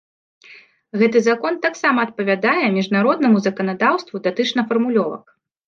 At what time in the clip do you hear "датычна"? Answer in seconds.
4.27-4.61